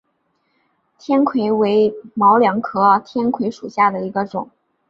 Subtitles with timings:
[0.97, 4.49] 天葵为毛茛科天葵属下的一个种。